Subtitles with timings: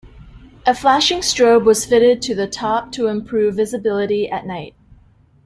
[0.65, 4.73] A flashing strobe was fitted to the top to improve visibility at night.